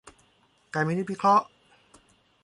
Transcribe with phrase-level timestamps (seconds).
[0.73, 1.45] การพินิจพิเคราะห์